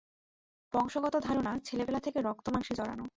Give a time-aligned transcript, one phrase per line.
[0.73, 3.05] বংশগত ধারণা, ছেলেবেলা থেকে রক্ত মাংসে জড়ানো।